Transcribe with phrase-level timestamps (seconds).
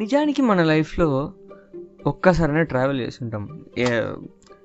[0.00, 1.32] నిజానికి మన లైఫ్లో
[2.06, 3.64] ఒక్కసారైనా ట్రావెల్ చేసి ఉంటాం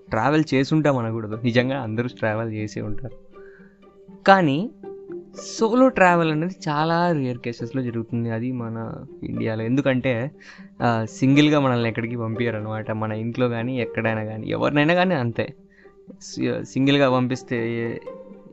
[0.09, 1.39] ట్రావెల్ చేసి ఉంటాం అనకూడదు.
[1.43, 3.17] నిజంగా అందరూ ట్రావెల్ చేసే ఉంటారు.
[4.27, 4.69] కానీ
[5.45, 8.29] సోలో ట్రావెల్ అనేది చాలా రేర్ కేసెస్లో జరుగుతుంది.
[8.29, 9.63] అది మన ఇండియాలో.
[9.63, 10.31] ఎందుకంటే
[11.03, 15.53] సింగిల్గా మనల్ని ఎక్కడికి పంపించారు అనమాట మన ఇంట్లో కానీ ఎక్కడైనా కానీ ఎవరినైనా కానీ అంతే.
[16.63, 17.57] సింగిల్గా పంపిస్తే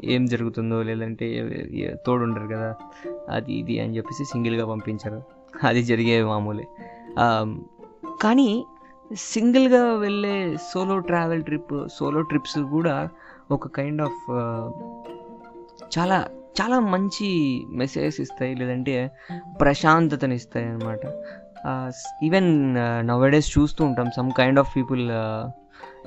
[0.04, 1.26] ఏం జరుగుతుందో లేదంటే
[2.06, 2.74] తోడు ఉండరు కదా.
[3.30, 5.41] అది ఇది అని చెప్పేసి సింగిల్గా పంపించారు.
[5.64, 6.66] అది జరిగే మామూలే.
[8.22, 8.64] కానీ
[9.16, 13.08] సింగిల్గా వెళ్ళే solo travel trip solo trips కూడా
[13.50, 14.22] ఒక కైండ్ ఆఫ్
[15.98, 16.26] చాలా
[16.60, 17.28] చాలా మంచి
[17.68, 19.10] మెసేజెస్ ఇస్తాయి లేదంటే
[19.60, 21.00] ప్రశాంతతని ఇస్తాయి అనమాట
[22.24, 22.74] ఈవెన్
[23.08, 25.10] నవడేస్ చూస్తూ ఉంటాం సమ్ కైండ్ ఆఫ్ పీపుల్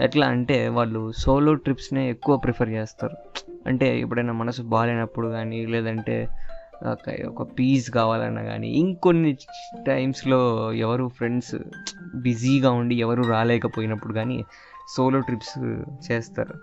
[0.02, 3.18] ఎట్లా అంటే వాళ్ళు సోలో ట్రిప్స్నే ఎక్కువ ప్రిఫర్ చేస్తారు.
[3.68, 6.28] అంటే ఎప్పుడైనా మనసు బాగాలేనప్పుడు కానీ లేదంటే
[6.84, 9.38] ఒక ఒక పీస్ కావాలన్నా కానీ ఇంకొన్ని
[9.88, 11.56] టైమ్స్లో ఎవరు ఫ్రెండ్స్
[12.16, 14.46] బిజీగా ఉండి ఎవరు రాలేకపోయినప్పుడు కానీ
[14.96, 16.54] సోలో ట్రిప్స్ చేస్తారు.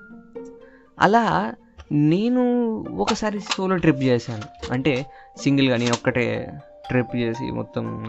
[1.01, 1.55] అలా
[1.93, 4.73] నేను ఒకసారి సోలో ట్రిప్ చేశాను.
[4.73, 5.07] అంటే
[5.39, 6.53] సింగిల్గా నేను ఒక్కటే
[6.89, 8.01] ట్రిప్ చేసి మొత్తం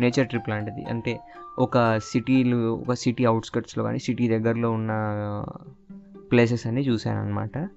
[0.00, 0.84] నేచర్ ట్రిప్ లాంటిది.
[0.84, 1.20] అంటే
[1.58, 4.92] ఒక సిటీలు ఒక సిటీ అవుట్స్కట్స్లో కానీ సిటీ దగ్గరలో ఉన్న
[6.30, 7.68] ప్లేసెస్ అన్నీ చూశాను అనమాట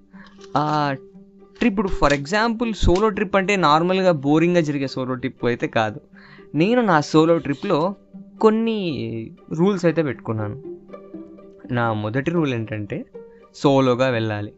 [0.56, 0.94] ఆ
[1.58, 6.00] ట్రిప్ ఇప్పుడు ఫర్ ఎగ్జాంపుల్ సోలో ట్రిప్ అంటే నార్మల్గా బోరింగ్గా జరిగే సోలో ట్రిప్ అయితే కాదు.
[6.54, 7.94] నేను నా సోలో ట్రిప్లో
[8.40, 8.78] కొన్ని
[9.52, 10.78] రూల్స్ అయితే పెట్టుకున్నాను.
[11.72, 13.04] నా మొదటి రూల్ ఏంటంటే
[13.54, 14.52] సోలోగా వెళ్ళాలి.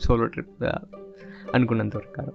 [0.00, 0.64] సోలో ట్రిప్
[1.54, 2.32] అనుకున్నంత వరకు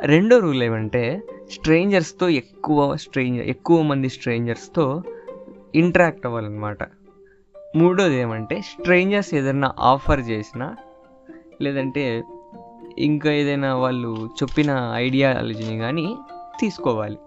[0.00, 5.02] రెండో రూల్ ఏమంటే స్ట్రేంజర్స్తో ఎక్కువ స్ట్రేంజర్ ఎక్కువ మంది స్ట్రేంజర్స్తో
[5.74, 6.78] ఇంటరాక్ట్ అవ్వాలన్నమాట.
[7.76, 10.76] మూడోది ఏమంటే స్ట్రేంజర్స్ ఏదైనా ఆఫర్ చేసినా
[11.62, 12.22] లేదంటే
[12.98, 16.16] ఇంకా ఏదైనా వాళ్ళు చెప్పిన ఐడియాలజీని కానీ
[16.60, 17.18] తీసుకోవాలి.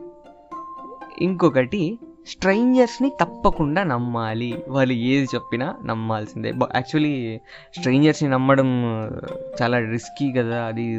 [1.22, 4.63] ఇంకొకటి స్ట్రేంజర్స్ని తప్పకుండా నమ్మాలి.
[4.67, 6.50] వాళ్ళు ఏది చెప్పినా నమ్మాల్సిందే.
[6.50, 7.39] యాక్చువల్లీ
[7.78, 8.67] స్ట్రేంజర్స్ని నమ్మడం
[9.62, 10.95] చాలా రిస్కీ కదా అది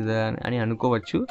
[0.46, 1.26] అని అనుకోవచ్చు.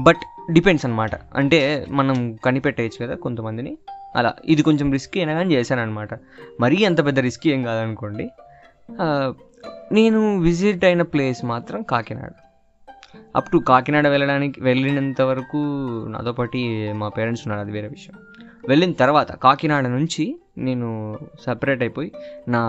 [0.00, 3.78] బట్ డిపెండ్స్ అనమాట అంటే మనం కనిపెట్టేయచ్చు కదా కొంతమందిని.
[4.16, 6.08] అలా ఇది కొంచెం రిస్కీ అయినా కానీ చేశాననమాట
[6.60, 8.28] మరీ అంత పెద్ద రిస్కీ ఏం కాదనుకోండి.
[9.92, 12.32] నేను విజిట్ అయిన ప్లేస్ మాత్రం కాకినాడ.
[13.36, 15.56] అప్ టు కాకినాడ వెళ్ళడానికి వెళ్ళినంత వరకు
[16.08, 16.58] నాతో పాటు
[16.92, 18.18] మా పేరెంట్స్ ఉన్నారు అది వేరే విషయం.
[18.68, 22.12] వెళ్ళిన తర్వాత కాకినాడ నుంచి నేను సపరేట్ అయిపోయి
[22.48, 22.62] నా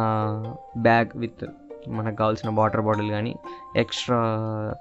[0.78, 1.46] బ్యాగ్ విత్
[1.88, 3.36] మనకు కావాల్సిన వాటర్ బాటిల్ కానీ
[3.76, 4.20] ఎక్స్ట్రా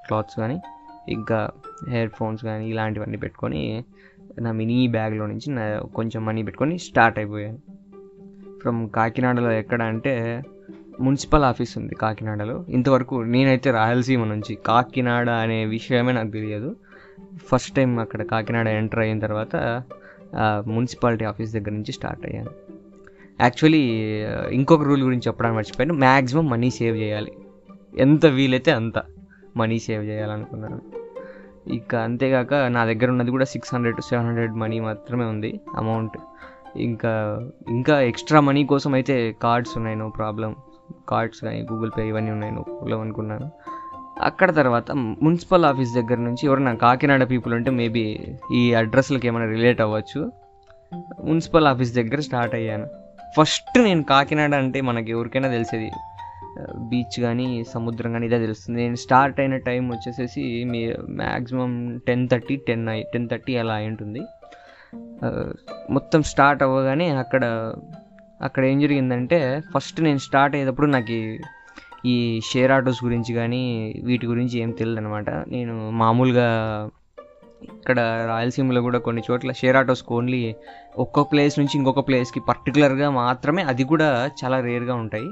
[0.07, 0.61] క్లాత్స్ కానీ
[1.09, 1.51] ఇంకా
[1.89, 3.85] హెయిర్ ఫోన్స్ కానీ ఇలాంటివన్నీ పెట్టుకొని
[4.41, 7.59] నా మినీ బ్యాగ్లో నుంచి నా కొంచెం మనీ పెట్టుకొని స్టార్ట్ అయిపోయాను.
[8.61, 10.43] ఫ్రమ్ కాకినాడలో ఎక్కడ అంటే
[11.01, 12.65] మున్సిపల్ ఆఫీస్ ఉంది కాకినాడలో.
[12.69, 14.55] ఇంతవరకు నేనైతే రాయలసీమ నుంచి.
[14.55, 16.77] కాకినాడ అనే విషయమే నాకు తెలియదు.
[17.49, 19.83] ఫస్ట్ టైం అక్కడ కాకినాడ ఎంటర్ అయిన తర్వాత
[20.67, 22.53] మున్సిపాలిటీ ఆఫీస్ దగ్గర నుంచి స్టార్ట్ అయ్యాను.
[23.41, 23.83] యాక్చువల్లీ
[24.51, 25.95] ఇంకొక రూల్ గురించి చెప్పడానికి మర్చిపోయాను.
[25.95, 27.33] మ్యాక్సిమం మనీ సేవ్ చేయాలి.
[27.99, 29.03] ఎంత వీలైతే అంత
[29.57, 30.81] మనీ సేవ్ చేయాలనుకున్నాను.
[31.75, 36.17] ఇక అంతేకాక నా దగ్గర ఉన్నది కూడా six hundred to seven hundred money మాత్రమే ఉంది అమౌంట్
[36.77, 37.13] ఇంకా
[37.69, 40.57] ఇంకా ఎక్స్ట్రా మనీ కోసం అయితే కార్డ్స్ ఉన్నాయి నో ప్రాబ్లం
[41.09, 43.51] కార్డ్స్ కానీ గూగుల్ పే ఇవన్నీ ఉన్నాయి నో అనుకున్నాను.
[44.21, 48.05] అక్కడ తర్వాత మున్సిపల్ ఆఫీస్ దగ్గర నుంచి ఎవరైనా కాకినాడ పీపుల్ ఉంటే మేబీ
[48.55, 50.21] ఈ అడ్రస్లకి ఏమైనా రిలేట్ అవ్వచ్చు.
[51.25, 52.87] మున్సిపల్ ఆఫీస్ దగ్గర స్టార్ట్ అయ్యాను.
[53.37, 55.91] ఫస్ట్ నేను కాకినాడ అంటే మనకి ఎవరికైనా తెలిసేది.
[56.91, 58.83] బీచ్ కానీ సముద్రం కానీ ఇదే తెలుస్తుంది.
[58.83, 63.87] నేను స్టార్ట్ అయిన టైం వచ్చేసేసి మీ మ్యాక్సిమం టెన్ థర్టీ టెన్ అయి టెన్ థర్టీ అలా అయి
[63.87, 64.23] ఉంటుంది.
[65.91, 67.73] మొత్తం స్టార్ట్ అవ్వగానే అక్కడ
[68.41, 71.17] అక్కడ ఏం జరిగిందంటే ఫస్ట్ నేను స్టార్ట్ అయ్యేటప్పుడు నాకు
[72.05, 73.63] ఈ- షేర్ ఆటోస్ గురించి కానీ
[74.05, 76.49] వీటి గురించి ఏం తెలియదు అనమాట నేను మామూలుగా
[77.63, 80.55] ఇక్కడ రాయలసీమలో కూడా కొన్ని చోట్ల షేర్ ఆటోస్కి ఓన్లీ
[80.97, 85.29] ఒక్కొక్క ప్లేస్ నుంచి ఇంకొక ప్లేస్కి పర్టికులర్గా మాత్రమే అది కూడా చాలా రేర్గా ఉంటాయి.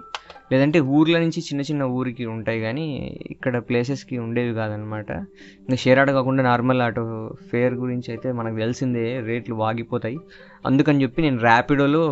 [0.52, 2.86] లేదంటే ఊర్ల నుంచి చిన్న చిన్న ఊరికి ఉంటాయి కానీ
[3.30, 5.10] ఇక్కడ ప్లేసెస్కి ఉండేవి కాదనమాట
[5.60, 7.04] ఇంకా షేర్ ఆటో కాకుండా నార్మల్ ఆటో
[7.50, 10.18] ఫేర్ గురించి అయితే మనకు తెలిసిందే రేట్లు వాగిపోతాయి.
[10.66, 12.04] అందుకని చెప్పి నేను ర్యాపిడోలో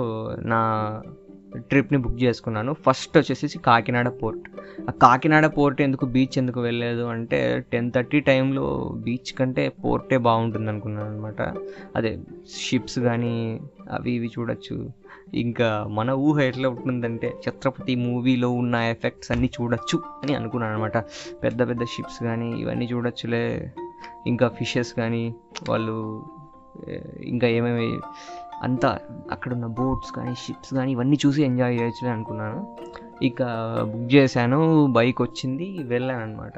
[0.44, 0.60] నా
[1.70, 2.72] ట్రిప్ని బుక్ చేసుకున్నాను.
[2.86, 4.44] ఫస్ట్ వచ్చేసి కాకినాడ పోర్ట్
[4.88, 7.40] ఆ కాకినాడ పోర్ట్ ఎందుకు బీచ్ ఎందుకు వెళ్ళలేదు అంటే
[7.72, 8.64] టెన్ థర్టీ టైంలో
[9.04, 11.40] బీచ్ కంటే పోర్టే బాగుంటుంది అనుకున్నాను అనమాట
[11.96, 12.12] అదే
[12.56, 14.76] షిప్స్ కానీ అవి ఇవి చూడొచ్చు.
[15.34, 20.98] ఇంకా మన ఊహ ఎట్లా ఉంటుందంటే ఛత్రపతి మూవీలో ఉన్న ఎఫెక్ట్స్ అన్నీ చూడొచ్చు అని అనుకున్నాను అనమాట
[21.42, 23.72] పెద్ద పెద్ద షిప్స్ కానీ ఇవన్నీ చూడొచ్చులే.
[24.26, 25.34] ఇంకా ఫిషెస్ కానీ
[25.68, 26.26] వాళ్ళు
[27.24, 28.00] ఇంకా ఏమేమి
[28.62, 28.90] అంతా
[29.30, 32.60] అక్కడ ఉన్న బోట్స్ కానీ షిప్స్ కానీ ఇవన్నీ చూసి ఎంజాయ్ చేయొచ్చు అనుకున్నాను.
[33.22, 33.42] ఇక
[33.90, 36.56] బుక్ చేశాను బైక్ వచ్చింది వెళ్ళాను అనమాట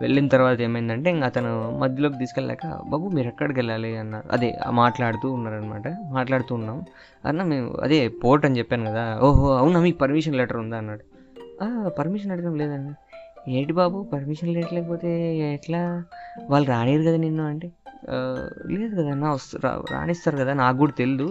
[0.00, 3.90] వెళ్ళిన తర్వాత ఏమైందంటే ఇంకా అతను మధ్యలోకి తీసుకెళ్ళాక బాబు మీరు ఎక్కడికి వెళ్ళాలి?
[3.96, 6.78] అన్నారు అదే మాట్లాడుతూ ఉన్నారనమాట మాట్లాడుతూ ఉన్నాం.
[7.24, 9.04] అన్న మేము అదే పోర్ట్ అని చెప్పాను కదా.
[9.20, 10.78] ఓహో అవునా మీకు పర్మిషన్ లెటర్ ఉందా?
[10.78, 11.04] అన్నాడు.
[11.98, 12.94] పర్మిషన్ అడగడం లేదండి.
[13.48, 15.10] ఏంటి బాబు పర్మిషన్ లేట్ లేకపోతే
[15.54, 15.80] ఎట్లా?
[16.50, 17.68] వాళ్ళు రానియరు కదా నిన్ను అంటే.
[18.74, 19.56] లేదు కదా నా వస్తు
[19.94, 21.28] రాణిస్తారు కదా నాకు కూడా తెలియదు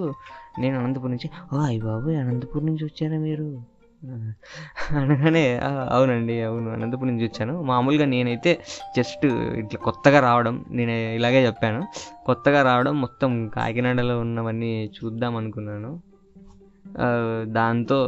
[0.59, 3.47] నేను అనంతపురం నుంచి ఓ అయ్య బాబు అనంతపురం నుంచి వచ్చారా మీరు?
[4.99, 5.43] అనగానే
[5.95, 7.53] అవునండి అవును అనంతపురం నుంచి వచ్చాను.
[7.69, 8.51] మామూలుగా నేనైతే
[8.97, 9.25] జస్ట్
[9.61, 11.79] ఇట్లా కొత్తగా రావడం నేను ఇలాగే చెప్పాను.
[12.29, 15.91] కొత్తగా రావడం మొత్తం కాకినాడలో ఉన్నవన్నీ చూద్దాం అనుకున్నాను.
[17.57, 17.99] దాంతో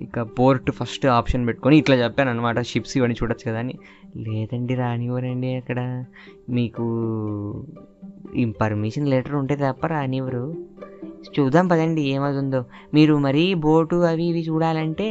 [0.00, 3.74] ఇక పోర్ట్ ఫస్ట్ ఆప్షన్ పెట్టుకొని ఇట్లా చెప్పాను అనమాట షిప్స్ ఇవన్నీ చూడొచ్చు కదా అని.
[4.16, 6.04] లేదండి రానివ్వరండి అక్కడ.
[6.48, 6.84] మీకు
[8.36, 10.54] ఈ పర్మిషన్ లెటర్ ఉంటే తప్ప రానివ్వరు.
[11.40, 12.64] చూద్దాం పదండి ఏమవుతుందో.
[12.94, 15.04] మీరు మరీ బోటు అవి ఇవి చూడాలంటే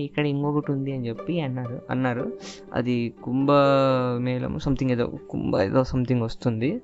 [0.00, 1.82] ఇక్కడ ఇంకొకటి ఉంది అని చెప్పి అన్నారు.
[1.90, 2.32] అన్నారు.
[2.74, 6.80] అది కుంభమేళం సంథింగ్ ఏదో కుంభ ఏదో సంథింగ్ వస్తుంది.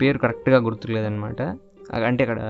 [0.00, 1.42] పేరు కరెక్ట్గా గుర్తులేదనమాట
[2.08, 2.40] అంటే అక్కడ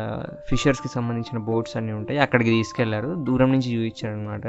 [0.50, 3.14] ఫిషర్స్కి సంబంధించిన బోట్స్ అన్నీ ఉంటాయి అక్కడికి తీసుకెళ్ళారు.
[3.14, 4.46] దూరం నుంచి చూపించారు అనమాట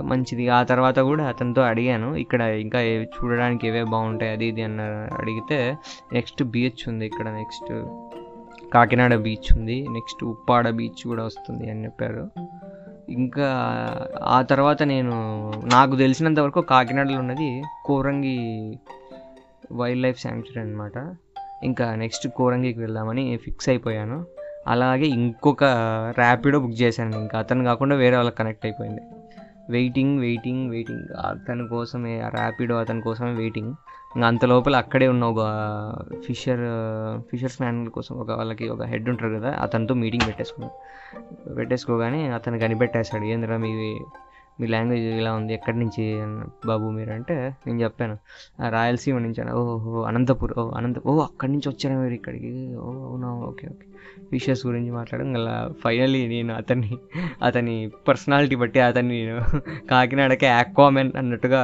[0.00, 0.48] మంచిది.
[0.48, 4.80] ఆ తర్వాత కూడా అతనితో అడిగాను ఇక్కడ ఇంకా చూడడానికి ఏవే బాగుంటాయి అది ఇది అన్న
[5.20, 5.76] అడిగితే
[6.12, 7.72] నెక్స్ట్ బీచ్ ఉంది ఇక్కడ నెక్స్ట్
[8.72, 12.30] కాకినాడ బీచ్ ఉంది నెక్స్ట్ ఉప్పాడ బీచ్ కూడా వస్తుంది అని చెప్పారు.
[13.08, 13.48] ఇంకా
[14.22, 15.16] ఆ తర్వాత నేను
[15.64, 18.38] నాకు తెలిసినంత వరకు కాకినాడలో ఉన్నది కోరంగి
[19.72, 20.98] వైల్డ్ లైఫ్ శాంక్చురీ అనమాట
[21.64, 24.26] ఇంకా నెక్స్ట్ కోరంగికి వెళ్దామని ఫిక్స్ అయిపోయాను.
[24.66, 25.64] అలాగే ఇంకొక
[26.18, 27.18] ర్యాపిడో బుక్ చేశాను.
[27.18, 29.00] ఇంకా అతను కాకుండా వేరే వాళ్ళకి కనెక్ట్ అయిపోయింది.
[29.70, 33.74] వెయిటింగ్ వెయిటింగ్ వెయిటింగ్ అతని కోసమే ఆ ర్యాపిడో అతని కోసమే వెయిటింగ్
[34.16, 35.42] ఇంకా అంత లోపల అక్కడే ఉన్న ఒక
[36.26, 36.64] ఫిషర్
[37.30, 41.54] ఫిషర్స్ మ్యాన్ కోసం ఒక వాళ్ళకి ఒక హెడ్ ఉంటారు కదా అతనితో మీటింగ్ పెట్టేసుకున్నాను.
[41.54, 44.00] పెట్టేసుకోగానే అతను కనిపెట్టేశాడు ఏందిరా మీ
[44.58, 46.02] మీ లాంగ్వేజ్ ఇలా ఉంది ఎక్కడి నుంచి
[46.66, 48.14] బాబు మీరు అంటే నేను చెప్పాను.
[48.68, 52.52] రాయలసీమ నుంచి అని ఓహో అనంతపురం ఓ అనంత ఓ అక్కడి నుంచి వచ్చారా మీరు ఇక్కడికి?
[52.78, 53.86] ఓ అవునా ఓకే ఓకే.
[54.32, 56.92] విషయస్ గురించి మాట్లాడడం అలా ఫైనలీ నేను అతన్ని
[57.42, 57.74] అతని
[58.06, 59.36] పర్సనాలిటీ బట్టి అతన్ని నేను
[59.86, 61.62] కాకినాడకే ఆక్వామెన్ అన్నట్టుగా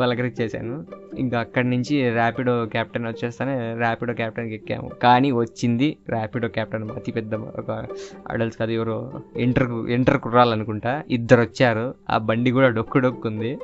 [0.00, 0.86] పలకరించేశాను.
[1.18, 4.88] ఇంకా అక్కడి నుంచి ర్యాపిడో క్యాప్టెన్ వచ్చేస్తానే ర్యాపిడో క్యాప్టెన్కి ఎక్కాము.
[4.88, 7.86] కానీ వచ్చింది ర్యాపిడో క్యాప్టెన్ అతి పెద్ద ఒక
[8.30, 11.94] అడల్ట్స్ కాదు ఎవరో ఎంటర్ ఎంటర్ కుర్రాలనుకుంటా ఇద్దరు వచ్చారు.
[12.10, 13.58] ఆ బండి కూడా డొక్కు డొక్కుంది.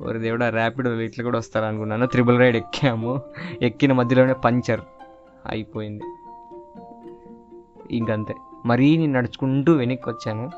[0.00, 3.20] ఒక దేవుడా ర్యాపిడో ఇట్లా కూడా వస్తారు అనుకున్నాను త్రిబుల్ రైడ్ ఎక్కాము.
[3.62, 4.80] ఎక్కిన మధ్యలోనే పంచర్
[5.46, 6.04] అయిపోయింది.
[7.90, 8.34] ఇంకంతే.
[8.66, 10.50] మరీ నేను నడుచుకుంటూ వెనక్కి వచ్చాను.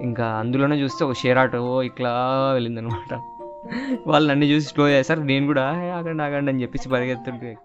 [0.00, 2.10] ఇంకా అందులోనే చూస్తే ఒక షేర్ ఆటో ఇట్లా
[2.52, 3.20] వెళ్ళిందనమాట.
[4.06, 5.20] వాళ్ళు నన్ను చూసి స్లో చేశారు.
[5.20, 5.64] నేను కూడా
[5.96, 7.56] ఆగండి ఆగండి అని చెప్పేసి పరిగెత్తుంటే.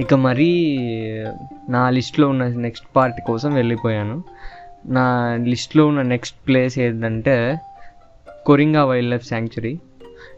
[0.00, 0.50] ఇక మరీ
[1.68, 4.22] నా లిస్ట్లో ఉన్న నెక్స్ట్ పార్ట్ కోసం వెళ్ళిపోయాను.
[4.86, 5.06] నా
[5.42, 7.36] లిస్ట్లో ఉన్న నెక్స్ట్ ప్లేస్ ఏంటంటే
[8.46, 9.78] కొరింగా వైల్డ్ లైఫ్ శాంక్చురీ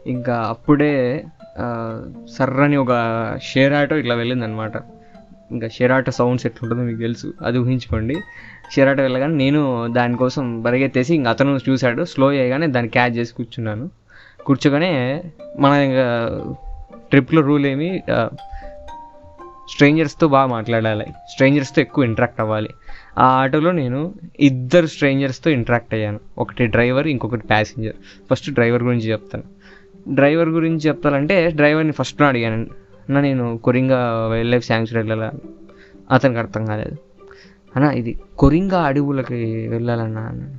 [0.07, 1.25] ఇంకా అప్పుడే
[2.37, 2.93] సర్రని ఒక
[3.43, 4.77] షేర్ ఆటో ఇట్లా వెళ్ళిందనమాట
[5.51, 7.33] ఇంకా షెరాట సౌండ్స్ ఎట్లుంటుందో మీకు తెలుసు.
[7.45, 8.15] అది ఊహించుకోండి.
[8.71, 12.03] షెరాట వెళ్ళగానే నేను దానికోసం పరిగెత్తేసి ఇంకా అతను చూశాడు.
[12.03, 13.89] స్లో చేయగానే దాన్ని క్యాచ్ చేసి కూర్చున్నాను.
[14.45, 15.23] కూర్చోగానే
[15.59, 16.29] మన ఇంకా
[17.09, 18.03] ట్రిప్లో రూల్ ఏమి
[19.69, 21.05] స్ట్రేంజర్స్తో బాగా మాట్లాడాలి.
[21.05, 22.69] స్ట్రేంజర్స్తో ఎక్కువ ఇంటరాక్ట్ అవ్వాలి.
[23.17, 26.19] ఆ ఆటోలో నేను ఇద్దరు స్ట్రేంజర్స్తో ఇంటరాక్ట్ అయ్యాను.
[26.37, 27.93] ఒకటి డ్రైవర్ ఇంకొకటి ప్యాసింజర్
[28.31, 29.43] ఫస్ట్ డ్రైవర్ గురించి చెప్తాను.
[30.15, 32.84] డ్రైవర్ గురించి చెప్తానంటే డ్రైవర్ని ఫస్ట్లో అడిగాను.
[33.09, 35.37] అన్న నేను కొరింగా వైల్డ్ లైఫ్ శాంక్చురీ వెళ్ళాలి
[36.11, 36.95] అతనికి అర్థం కాలేదు.
[37.75, 40.57] అన్న ఇది కొరింగా అడవులకి వెళ్ళాలన్నా అన్న.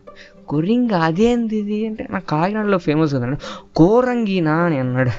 [0.49, 3.37] కొరింగా అదేంది ఇది అంటే నా కాకినాడలో ఫేమస్ కదండి
[3.77, 5.11] కోరంగినా అని అన్నాడు.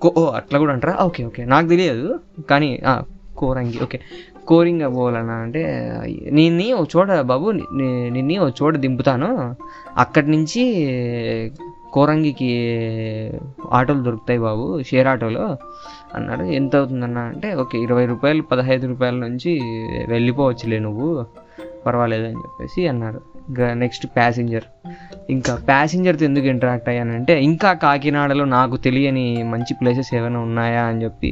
[0.00, 1.04] కో అట్లా కూడా అంటారా?
[1.04, 1.44] Okay okay.
[1.44, 2.82] నాకు తెలియదు కానీ
[3.36, 4.00] కోరంగి ఓకే.
[4.46, 5.92] కోరింగా పోవాలన్నా అంటే
[6.32, 9.56] నిన్ని ఓ చోట బాబు ని- నిన్ని ఓ చోట దింపుతాను.
[9.96, 10.62] అక్కడి నుంచి
[11.92, 12.50] కోరంగికి
[13.72, 15.44] ఆటోలు దొరుకుతాయి బాబు షేర్ ఆటోలో
[16.14, 16.44] అన్నాడు.
[16.58, 19.52] ఎంత అవుతుందన్న అంటే ఓకే ఇరవై రూపాయలు పదహైదు రూపాయల నుంచి
[20.08, 21.08] వెళ్ళిపోవచ్చులే నువ్వు
[21.86, 24.66] పర్వాలేదు అని చెప్పేసి అన్నారు ఇంకా నెక్స్ట్ ప్యాసింజర్
[25.30, 31.30] ఇంకా ప్యాసింజర్తో ఎందుకు ఇంటరాక్ట్ అయ్యానంటే ఇంకా కాకినాడలో నాకు తెలియని మంచి ప్లేసెస్ ఏమైనా ఉన్నాయా అని చెప్పి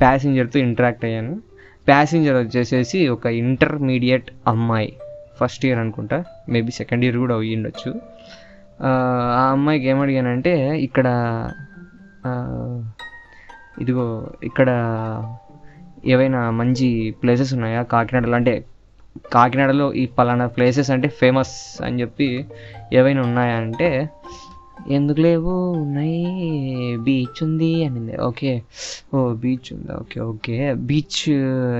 [0.00, 1.34] ప్యాసింజర్తో ఇంటరాక్ట్ అయ్యాను.
[1.88, 4.90] ప్యాసింజర్ వచ్చేసేసి ఒక ఇంటర్మీడియట్ అమ్మాయి
[5.40, 7.90] ఫస్ట్ ఇయర్ అనుకుంటా మేబీ సెకండ్ ఇయర్ కూడా అయ్యి ఉండొచ్చు
[8.80, 8.90] ఆ
[9.52, 11.06] అమ్మాయికి ఏమడిగానంటే ఇక్కడ
[13.80, 14.68] ఇదిగో ఇక్కడ
[16.04, 17.82] ఏవైనా మంచి ప్లేసెస్ ఉన్నాయా?
[17.82, 18.64] కాకినాడలో అంటే
[19.32, 22.46] కాకినాడలో ఈ పలానా ప్లేసెస్ అంటే ఫేమస్ అని చెప్పి
[22.92, 24.08] ఏవైనా ఉన్నాయా అంటే
[24.90, 25.72] ఎందుకు లేవు?
[25.72, 26.18] ఉన్నాయి.
[26.96, 28.20] బీచ్ ఉంది అనింది.
[28.20, 28.62] ఓకే.
[29.14, 29.94] ఓ బీచ్ ఉందా?
[29.94, 30.74] Okay okay.
[30.74, 31.30] బీచ్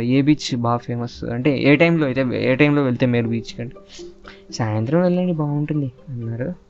[0.01, 3.77] ఏ బీచ్ బాగా ఫేమస్ అంటే ఏ టైంలో అయితే ఏ టైంలో వెళ్తే మీరు బీచ్ కంటే?
[4.51, 6.66] సాయంత్రం వెళ్ళండి బాగుంటుంది అన్నారు.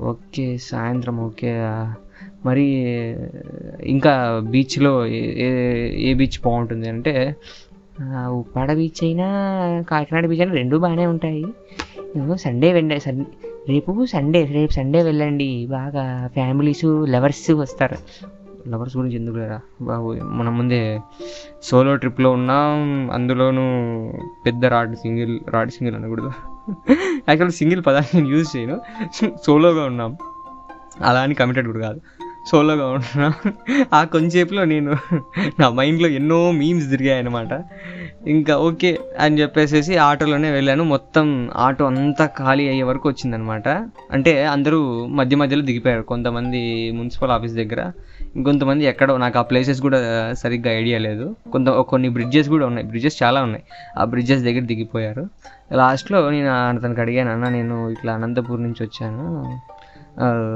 [0.00, 1.62] ఓకే సాయంత్రం ఓకే.
[2.46, 2.64] మరి
[3.82, 7.36] ఇంకా బీచ్లో ఏ- ఏ బీచ్ బాగుంటుంది అంటే
[8.28, 9.26] ఉప్పాడ బీచ్ అయినా
[9.90, 11.44] కాకినాడ బీచ్ అయినా రెండు బాగానే ఉంటాయి.
[12.36, 13.24] సండే వెళ్ళే సండే
[13.68, 15.66] రేపు సండే రేపు సండే వెళ్ళండి.
[15.70, 17.96] బాగా ఫ్యామిలీస్ లవర్స్ వస్తారు.
[18.68, 19.60] లవర్స్ గురించి ఎందుకు లేరా?
[19.82, 21.00] బాబు మన ముందే
[21.62, 23.10] సోలో ట్రిప్లో ఉన్నాం.
[23.10, 23.64] అందులోనూ
[24.46, 26.32] పెద్ద రాడ్ సింగిల్ రాడ్ సింగిల్ అనకూడదు?
[27.28, 28.80] యాక్చువల్ సింగిల్ పదాన్ని నేను యూజ్ చేయను.
[29.46, 30.16] సోలోగా ఉన్నాం.
[31.00, 32.00] అలా అని కమిటెడ్ కూడా కాదు.
[32.50, 33.28] సోలోగా ఉంటున్నా
[33.92, 34.92] ఆ కొంచెంసేపులో నేను
[35.60, 37.52] నా మైండ్లో ఎన్నో మీమ్స్ తిరిగాయి అనమాట
[38.26, 40.84] ఇంకా ఓకే అని చెప్పేసేసి ఆటోలోనే వెళ్ళాను.
[40.84, 41.26] మొత్తం
[41.56, 43.68] ఆటో అంతా ఖాళీ అయ్యే వరకు వచ్చిందనమాట
[44.12, 46.02] అంటే అందరూ మధ్య మధ్యలో దిగిపోయారు.
[46.02, 47.82] కొంతమంది మున్సిపల్ ఆఫీస్ దగ్గర
[48.36, 49.16] ఇంకొంతమంది ఎక్కడో.
[49.16, 49.98] నాకు ఆ ప్లేసెస్ కూడా
[50.32, 51.36] సరిగ్గా ఐడియా లేదు.
[51.52, 52.86] కొంత కొన్ని బ్రిడ్జెస్ కూడా ఉన్నాయి.
[52.86, 53.64] బ్రిడ్జెస్ చాలా ఉన్నాయి.
[53.98, 55.24] ఆ బ్రిడ్జెస్ దగ్గర దిగిపోయారు.
[55.72, 59.24] లాస్ట్లో నేను అతనికి అడిగాను అన్న నేను ఇట్లా అనంతపూర్ నుంచి వచ్చాను.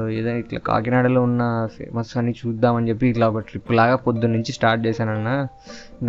[0.09, 1.43] ఏదో ఇట్లా కాకినాడలో ఉన్న
[1.77, 5.31] ఫేమస్ అన్ని చూద్దామని చెప్పి ఇట్లా ఒక ట్రిప్ లాగా పొద్దున్న నుంచి స్టార్ట్ చేశానన్న.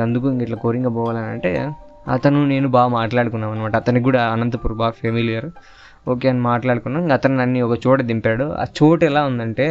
[0.03, 1.53] అందుకు ఇంక ఇట్లా కోరింగ పోవాలని అంటే
[2.09, 5.47] అతను నేను బాగా మాట్లాడుకున్నాం అనమాట అతనికి కూడా అనంతపురం బాగా ఫెమిలియర్
[6.09, 7.13] ఓకే అని మాట్లాడుకున్నాం.
[7.13, 8.45] అతను నన్ను ఒక చోట దింపాడు.
[8.63, 9.69] ఆ చోటు ఎలా ఉందంటే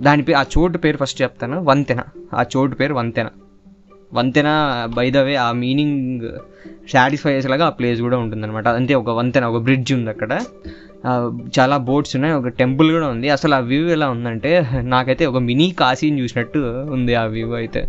[0.00, 1.60] దాని పేరు ఆ చోటు పేరు ఫస్ట్ చెప్తాను.
[1.64, 2.00] వంతెన.
[2.34, 3.28] ఆ చోటు పేరు వంతెన.
[4.14, 4.48] వంతెన
[4.96, 6.28] బై ద వే ఆ మీనింగ్
[6.92, 8.68] సాటిస్ఫై చేసేలాగా ఆ ప్లేస్ కూడా ఉంటుందన్నమాట.
[8.68, 10.32] అంటే ఒక వంతెన ఒక బ్రిడ్జ్ ఉంది అక్కడ.
[11.58, 13.28] చాలా బోట్స్ ఉన్నాయి ఒక టెంపుల్ కూడా ఉంది.
[13.28, 14.50] అసలు ఆ వ్యూ ఎలా ఉందంటే
[14.80, 16.58] నాకైతే ఒక మినీ కాశీని చూసినట్టు
[16.92, 17.82] ఉంది ఆ వ్యూ అయితే.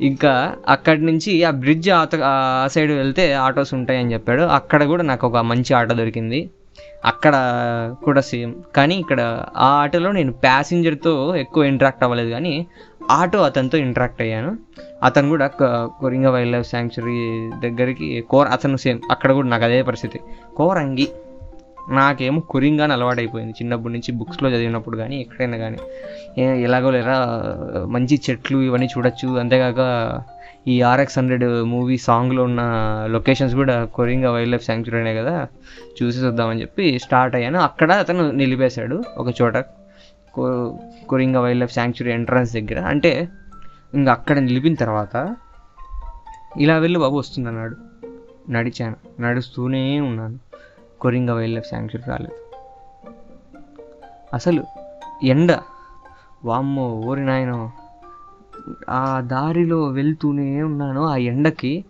[0.00, 0.32] ఇంకా
[0.68, 1.88] అక్కడి నుంచి ఆ బ్రిడ్జ్
[2.24, 4.42] ఆ సైడ్ వెళ్తే ఆటోస్ ఉంటాయని చెప్పాడు.
[4.58, 6.40] అక్కడ కూడా నాకు ఒక మంచి ఆటో దొరికింది.
[7.04, 7.34] అక్కడ
[8.04, 9.20] కూడా సేమ్ కానీ ఇక్కడ
[9.56, 12.66] ఆ ఆటోలో నేను ప్యాసింజర్తో ఎక్కువ ఇంటరాక్ట్ అవ్వలేదు కానీ
[13.10, 14.58] ఆటో అతనితో ఇంటరాక్ట్ అయ్యాను.
[15.02, 19.82] అతను కూడా క- కొరింగ వైల్డ్ లైఫ్ శాంక్చురీ దగ్గరికి కోర అతను సేమ్ అక్కడ కూడా నాకు అదే
[19.82, 20.20] పరిస్థితి.
[20.56, 21.08] కోరంగి
[21.90, 23.52] నాకేమో కొరింగాని అలవాటైపోయింది.
[23.52, 25.78] చిన్నప్పటి నుంచి బుక్స్లో చదివినప్పుడు కానీ ఎక్కడైనా కానీ
[26.42, 27.42] ఎలాగో లేరా
[27.88, 29.28] మంచి చెట్లు ఇవన్నీ చూడొచ్చు.
[29.28, 30.12] అంతేకాక
[30.68, 32.60] ఈ ఆర్ఎక్స్ హండ్రెడ్ మూవీ సాంగ్లో ఉన్న
[33.10, 35.46] లొకేషన్స్ కూడా కొరింగా వైల్డ్ లైఫ్ శాంక్చురీనే కదా.
[36.02, 37.58] చూసి చూద్దామని చెప్పి స్టార్ట్ అయ్యాను.
[37.58, 39.54] అక్కడ అతను నిలిపేశాడు ఒక చోట.
[40.36, 40.78] కో
[41.08, 42.80] Coringa wildlife sanctuary entrance దగ్గర.
[42.80, 43.28] అంటే
[43.94, 45.36] ఇంకా అక్కడ నిలిపిన తర్వాత
[46.56, 47.76] ఇలా వెళ్ళి బాబు వస్తుందన్నాడు.
[48.50, 48.96] నడిచాను.
[49.20, 50.38] నడుస్తూనే ఉన్నాను.
[51.00, 52.32] కొరింగా వైల్డ్ లైఫ్ శాంక్చురీ రాలేదు.
[54.34, 54.64] అసలు
[55.24, 55.58] ఎండ
[56.44, 57.72] వామ్మో ఓరి నాయనో
[58.90, 61.04] ఆ దారిలో వెళ్తూనే ఉన్నాను.
[61.04, 61.84] ఆ ఎండకి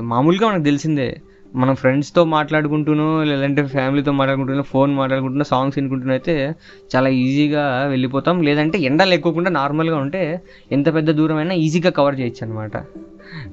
[0.00, 1.22] మామూలుగా మనకు తెలిసిందే
[1.54, 6.54] మనం ఫ్రెండ్స్తో మాట్లాడుకుంటూనో లేదంటే ఫ్యామిలీతో మాట్లాడుకుంటున్నా ఫోన్ మాట్లాడుకుంటున్నా సాంగ్స్ వినుకుంటున్నా అయితే
[6.96, 8.42] చాలా ఈజీగా వెళ్ళిపోతాం.
[8.42, 10.40] లేదంటే ఎండలు ఎక్కువకుండా నార్మల్గా ఉంటే
[10.72, 12.76] ఎంత పెద్ద దూరమైనా ఈజీగా కవర్ చేయొచ్చు అనమాట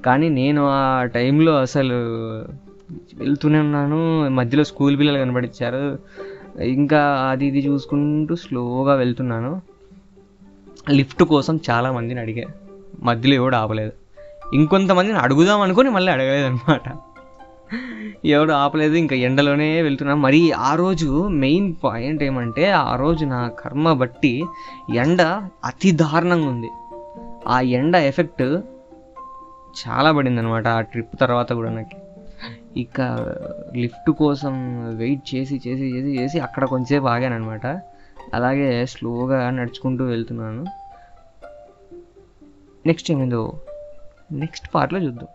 [0.06, 1.94] కానీ నేను ఆ టైంలో అసలు
[3.14, 4.30] వెళ్తూనే ఉన్నాను.
[4.30, 6.00] మధ్యలో స్కూల్ పిల్లలు కనబడిచ్చారు.
[6.62, 9.62] ఇంకా అది ఇది చూసుకుంటూ స్లోగా వెళ్తున్నాను.
[10.90, 12.48] లిఫ్ట్ కోసం చాలా మందిని అడిగా.
[13.04, 13.92] మధ్యలో ఎవడు ఆపలేదు.
[14.54, 16.82] ఇంకొంతమందిని అడుగుదాం అనుకుని మళ్ళీ అడగలేదు అనమాట
[18.26, 20.16] ఎవడు ఆపలేదు ఇంకా ఎండలోనే వెళ్తున్నా.
[20.16, 24.44] మరి ఆ రోజు మెయిన్ పాయింట్ ఏమంటే ఆ రోజు నా కర్మ బట్టి
[24.96, 25.22] ఎండ
[25.66, 26.70] అతి దారుణంగా ఉంది.
[27.48, 28.42] ఆ ఎండ ఎఫెక్ట్
[29.82, 32.12] చాలా పడింది అనమాట ఆ ట్రిప్ తర్వాత కూడా నాకు.
[32.80, 33.02] ఇక
[33.76, 34.54] లిఫ్ట్ కోసం
[34.98, 37.68] వెయిట్ చేసి చేసి చేసి చేసి అక్కడ కొంచెంసేపు ఆగాను అనమాట
[38.34, 40.66] అలాగే స్లోగా నడుచుకుంటూ వెళ్తున్నాను.
[42.86, 43.60] నెక్స్ట్ ఏమైందో
[44.32, 45.28] నెక్స్ట్ పార్ట్లో చూద్దాం.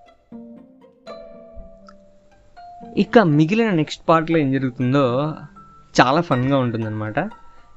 [3.02, 5.02] ఇక మిగిలిన నెక్స్ట్ పార్ట్లో ఏం జరుగుతుందో
[5.98, 7.18] చాలా ఫన్గా ఉంటుందన్నమాట.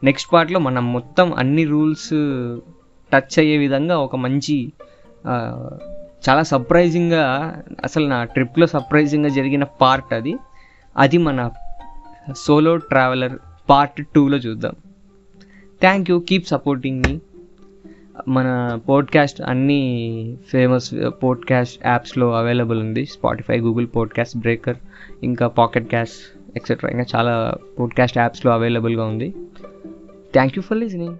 [0.03, 2.11] నెక్స్ట్ పార్ట్లో మనం మొత్తం అన్ని రూల్స్
[3.11, 4.55] టచ్ అయ్యే విధంగా ఒక మంచి
[6.25, 7.23] చాలా సర్ప్రైజింగ్గా
[7.83, 10.33] అసలు నా ట్రిప్లో సర్ప్రైజింగ్గా జరిగిన పార్ట్ అది.
[10.97, 11.49] అది మన
[12.45, 13.35] సోలో ట్రావెలర్
[13.69, 14.75] పార్ట్ టూలో చూద్దాం.
[15.81, 17.13] థ్యాంక్ యూ కీప్ సపోర్టింగ్ మీ
[18.27, 23.05] మన పోడ్కాస్ట్ అన్ని ఫేమస్ పోడ్కాస్ట్ యాప్స్లో అవైలబుల్ ఉంది.
[23.05, 24.77] స్పాటిఫై గూగుల్ పోడ్కాస్ట్ బ్రేకర్
[25.23, 29.35] ఇంకా పాకెట్ క్యాస్ట్ ఎక్సెట్రా ఇంకా చాలా పోడ్కాస్ట్ యాప్స్లో అవైలబుల్గా ఉంది.
[30.33, 31.17] Thank you for listening